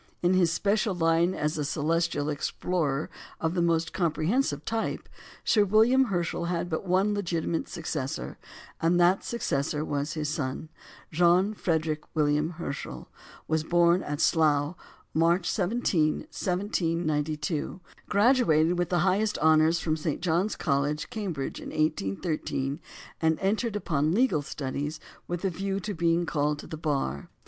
[0.23, 3.07] In his special line as a celestial explorer
[3.39, 5.07] of the most comprehensive type,
[5.43, 8.39] Sir William Herschel had but one legitimate successor,
[8.81, 10.69] and that successor was his son.
[11.11, 13.09] John Frederick William Herschel
[13.47, 14.75] was born at Slough,
[15.13, 17.79] March 17, 1792,
[18.09, 20.19] graduated with the highest honours from St.
[20.19, 22.79] John's College, Cambridge, in 1813,
[23.21, 27.29] and entered upon legal studies with a view to being called to the Bar.